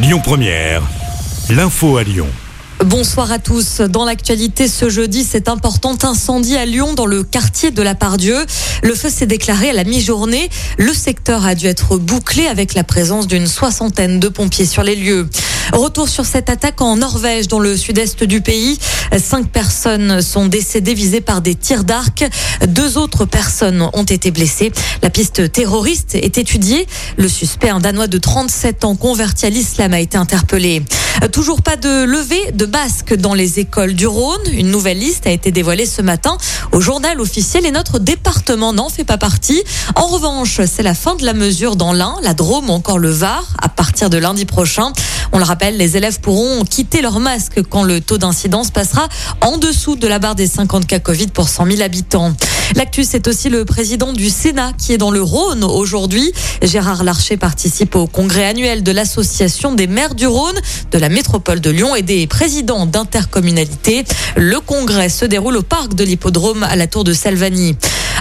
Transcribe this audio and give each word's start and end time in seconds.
Lyon 0.00 0.20
Première, 0.22 0.82
l'info 1.50 1.96
à 1.96 2.04
Lyon. 2.04 2.28
Bonsoir 2.84 3.32
à 3.32 3.40
tous. 3.40 3.80
Dans 3.80 4.04
l'actualité 4.04 4.68
ce 4.68 4.88
jeudi, 4.88 5.24
cet 5.24 5.48
important 5.48 5.96
incendie 6.04 6.56
à 6.56 6.64
Lyon 6.64 6.94
dans 6.94 7.04
le 7.04 7.24
quartier 7.24 7.72
de 7.72 7.82
la 7.82 7.96
Pardieu. 7.96 8.46
Le 8.84 8.94
feu 8.94 9.10
s'est 9.10 9.26
déclaré 9.26 9.70
à 9.70 9.72
la 9.72 9.82
mi-journée. 9.82 10.50
Le 10.78 10.92
secteur 10.92 11.44
a 11.44 11.56
dû 11.56 11.66
être 11.66 11.96
bouclé 11.96 12.46
avec 12.46 12.74
la 12.74 12.84
présence 12.84 13.26
d'une 13.26 13.48
soixantaine 13.48 14.20
de 14.20 14.28
pompiers 14.28 14.66
sur 14.66 14.84
les 14.84 14.94
lieux. 14.94 15.28
Retour 15.72 16.08
sur 16.08 16.24
cette 16.24 16.48
attaque 16.48 16.80
en 16.80 16.96
Norvège, 16.96 17.48
dans 17.48 17.58
le 17.58 17.76
sud-est 17.76 18.22
du 18.22 18.40
pays. 18.40 18.78
Cinq 19.16 19.48
personnes 19.48 20.20
sont 20.20 20.46
décédées 20.46 20.94
visées 20.94 21.20
par 21.20 21.40
des 21.40 21.54
tirs 21.54 21.84
d'arc. 21.84 22.24
Deux 22.66 22.98
autres 22.98 23.24
personnes 23.24 23.88
ont 23.92 24.04
été 24.04 24.30
blessées. 24.30 24.72
La 25.02 25.10
piste 25.10 25.50
terroriste 25.50 26.14
est 26.14 26.38
étudiée. 26.38 26.86
Le 27.16 27.28
suspect, 27.28 27.70
un 27.70 27.80
Danois 27.80 28.06
de 28.06 28.18
37 28.18 28.84
ans 28.84 28.96
converti 28.96 29.46
à 29.46 29.50
l'islam, 29.50 29.94
a 29.94 30.00
été 30.00 30.16
interpellé. 30.16 30.82
Toujours 31.32 31.62
pas 31.62 31.76
de 31.76 32.04
levée 32.04 32.52
de 32.52 32.64
basque 32.64 33.14
dans 33.14 33.34
les 33.34 33.58
écoles 33.58 33.94
du 33.94 34.06
Rhône. 34.06 34.40
Une 34.52 34.70
nouvelle 34.70 34.98
liste 34.98 35.26
a 35.26 35.30
été 35.30 35.50
dévoilée 35.50 35.86
ce 35.86 36.00
matin 36.00 36.36
au 36.72 36.80
journal 36.80 37.20
officiel 37.20 37.66
et 37.66 37.72
notre 37.72 37.98
département 37.98 38.72
n'en 38.72 38.88
fait 38.88 39.04
pas 39.04 39.18
partie. 39.18 39.62
En 39.96 40.06
revanche, 40.06 40.60
c'est 40.66 40.82
la 40.82 40.94
fin 40.94 41.16
de 41.16 41.24
la 41.24 41.34
mesure 41.34 41.76
dans 41.76 41.92
l'Ain, 41.92 42.16
la 42.22 42.34
Drôme 42.34 42.70
ou 42.70 42.72
encore 42.72 42.98
le 42.98 43.10
Var 43.10 43.44
à 43.60 43.68
partir 43.68 44.10
de 44.10 44.18
lundi 44.18 44.44
prochain. 44.44 44.92
On 45.32 45.38
le 45.38 45.44
rappelle, 45.44 45.76
les 45.76 45.96
élèves 45.96 46.20
pourront 46.20 46.64
quitter 46.64 47.02
leur 47.02 47.20
masque 47.20 47.62
quand 47.68 47.82
le 47.82 48.00
taux 48.00 48.18
d'incidence 48.18 48.70
passera 48.70 49.08
en 49.40 49.58
dessous 49.58 49.96
de 49.96 50.06
la 50.06 50.18
barre 50.18 50.34
des 50.34 50.46
50 50.46 50.86
cas 50.86 50.98
Covid 50.98 51.28
pour 51.28 51.48
100 51.48 51.66
000 51.66 51.82
habitants. 51.82 52.32
L'actu, 52.74 53.04
c'est 53.04 53.28
aussi 53.28 53.48
le 53.48 53.64
président 53.64 54.12
du 54.12 54.30
Sénat 54.30 54.72
qui 54.76 54.92
est 54.92 54.98
dans 54.98 55.10
le 55.10 55.22
Rhône 55.22 55.64
aujourd'hui. 55.64 56.32
Gérard 56.62 57.04
Larcher 57.04 57.36
participe 57.36 57.96
au 57.96 58.06
congrès 58.06 58.46
annuel 58.46 58.82
de 58.82 58.92
l'Association 58.92 59.72
des 59.72 59.86
maires 59.86 60.14
du 60.14 60.26
Rhône, 60.26 60.58
de 60.90 60.98
la 60.98 61.08
métropole 61.08 61.60
de 61.60 61.70
Lyon 61.70 61.94
et 61.94 62.02
des 62.02 62.26
présidents 62.26 62.86
d'intercommunalité. 62.86 64.04
Le 64.36 64.60
congrès 64.60 65.08
se 65.08 65.24
déroule 65.24 65.56
au 65.56 65.62
parc 65.62 65.94
de 65.94 66.04
l'Hippodrome 66.04 66.62
à 66.62 66.76
la 66.76 66.86
tour 66.86 67.04
de 67.04 67.12
Salvani. 67.12 67.76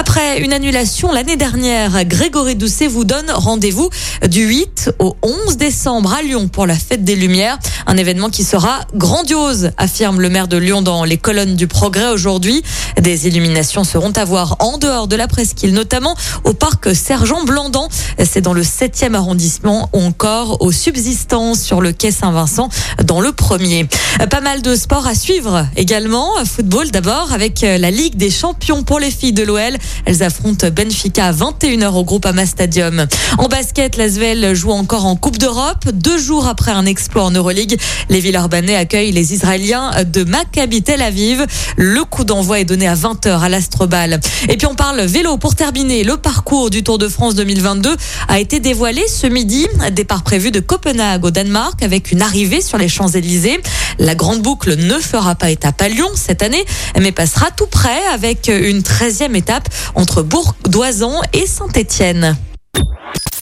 Après 0.00 0.40
une 0.40 0.54
annulation 0.54 1.12
l'année 1.12 1.36
dernière, 1.36 2.06
Grégory 2.06 2.56
Doucet 2.56 2.86
vous 2.86 3.04
donne 3.04 3.30
rendez-vous 3.30 3.90
du 4.26 4.46
8 4.46 4.92
au 4.98 5.14
11 5.20 5.58
décembre 5.58 6.14
à 6.14 6.22
Lyon 6.22 6.48
pour 6.48 6.66
la 6.66 6.74
fête 6.74 7.04
des 7.04 7.16
Lumières. 7.16 7.58
Un 7.86 7.98
événement 7.98 8.30
qui 8.30 8.42
sera 8.42 8.80
grandiose, 8.94 9.72
affirme 9.76 10.22
le 10.22 10.30
maire 10.30 10.48
de 10.48 10.56
Lyon 10.56 10.80
dans 10.80 11.04
les 11.04 11.18
colonnes 11.18 11.54
du 11.54 11.66
Progrès 11.66 12.08
aujourd'hui. 12.08 12.62
Des 12.98 13.28
illuminations 13.28 13.84
seront 13.84 14.12
à 14.12 14.24
voir 14.24 14.56
en 14.60 14.78
dehors 14.78 15.06
de 15.06 15.16
la 15.16 15.28
presqu'île, 15.28 15.74
notamment 15.74 16.16
au 16.44 16.54
parc 16.54 16.96
Sergent 16.96 17.44
Blandan. 17.44 17.86
C'est 18.24 18.40
dans 18.40 18.54
le 18.54 18.62
7e 18.62 19.12
arrondissement 19.12 19.90
ou 19.92 20.00
encore 20.00 20.62
aux 20.62 20.72
subsistances 20.72 21.60
sur 21.60 21.82
le 21.82 21.92
quai 21.92 22.10
Saint-Vincent 22.10 22.70
dans 23.04 23.20
le 23.20 23.32
premier. 23.32 23.86
Pas 24.30 24.40
mal 24.40 24.62
de 24.62 24.74
sports 24.74 25.06
à 25.06 25.14
suivre 25.14 25.66
également. 25.76 26.42
Football 26.46 26.90
d'abord 26.90 27.34
avec 27.34 27.60
la 27.60 27.90
Ligue 27.90 28.16
des 28.16 28.30
champions 28.30 28.82
pour 28.82 28.98
les 28.98 29.10
filles 29.10 29.34
de 29.34 29.42
l'OL. 29.42 29.76
Elles 30.04 30.22
affrontent 30.22 30.68
Benfica 30.70 31.26
à 31.26 31.32
21h 31.32 31.92
au 31.94 32.04
Groupama 32.04 32.46
Stadium. 32.46 33.06
En 33.38 33.48
basket, 33.48 33.96
l'Asvel 33.96 34.54
joue 34.54 34.70
encore 34.70 35.06
en 35.06 35.16
Coupe 35.16 35.38
d'Europe. 35.38 35.88
Deux 35.92 36.18
jours 36.18 36.46
après 36.46 36.72
un 36.72 36.86
exploit 36.86 37.24
en 37.24 37.30
Euroleague, 37.30 37.78
les 38.08 38.20
Villeurbanais 38.20 38.76
accueillent 38.76 39.12
les 39.12 39.34
Israéliens 39.34 39.90
de 40.04 40.24
Maccabi 40.24 40.82
Tel 40.82 41.02
Aviv. 41.02 41.46
Le 41.76 42.04
coup 42.04 42.24
d'envoi 42.24 42.60
est 42.60 42.64
donné 42.64 42.88
à 42.88 42.94
20h 42.94 43.40
à 43.40 43.48
l'Astrobal. 43.48 44.20
Et 44.48 44.56
puis 44.56 44.66
on 44.66 44.74
parle 44.74 45.00
vélo 45.02 45.36
pour 45.36 45.54
terminer. 45.54 46.04
Le 46.04 46.16
parcours 46.16 46.70
du 46.70 46.82
Tour 46.82 46.98
de 46.98 47.08
France 47.08 47.34
2022 47.34 47.96
a 48.28 48.40
été 48.40 48.60
dévoilé 48.60 49.06
ce 49.08 49.26
midi. 49.26 49.66
Départ 49.92 50.22
prévu 50.22 50.50
de 50.50 50.60
Copenhague 50.60 51.24
au 51.24 51.30
Danemark 51.30 51.82
avec 51.82 52.12
une 52.12 52.22
arrivée 52.22 52.60
sur 52.60 52.78
les 52.78 52.88
Champs-Élysées. 52.88 53.60
La 53.98 54.14
grande 54.14 54.42
boucle 54.42 54.76
ne 54.76 54.98
fera 54.98 55.34
pas 55.34 55.50
étape 55.50 55.80
à 55.82 55.88
Lyon 55.88 56.08
cette 56.14 56.42
année, 56.42 56.64
mais 56.98 57.12
passera 57.12 57.50
tout 57.50 57.66
près 57.66 58.00
avec 58.12 58.48
une 58.48 58.80
13e 58.80 59.34
étape 59.34 59.68
entre 59.94 60.22
Bourg-d'Oisans 60.22 61.20
et 61.32 61.46
Saint-Étienne. 61.46 62.36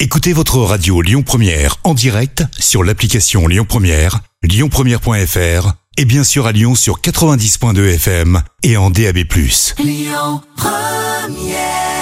Écoutez 0.00 0.32
votre 0.32 0.58
radio 0.58 1.02
Lyon 1.02 1.22
Première 1.22 1.76
en 1.84 1.94
direct 1.94 2.44
sur 2.58 2.84
l'application 2.84 3.46
Lyon 3.48 3.66
Première, 3.68 4.20
lyonpremière.fr 4.42 5.72
et 5.96 6.04
bien 6.04 6.22
sûr 6.22 6.46
à 6.46 6.52
Lyon 6.52 6.76
sur 6.76 7.00
90.2 7.00 7.94
FM 7.94 8.40
et 8.62 8.76
en 8.76 8.90
DAB+. 8.90 9.18
Lyon 9.78 10.40
Première 10.56 11.97